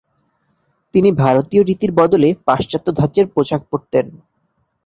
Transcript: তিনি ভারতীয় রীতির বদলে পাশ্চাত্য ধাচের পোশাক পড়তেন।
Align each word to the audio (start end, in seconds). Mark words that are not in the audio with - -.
তিনি 0.93 1.09
ভারতীয় 1.21 1.61
রীতির 1.63 1.91
বদলে 1.91 2.29
পাশ্চাত্য 2.47 2.87
ধাচের 2.99 3.25
পোশাক 3.35 3.61
পড়তেন। 3.71 4.05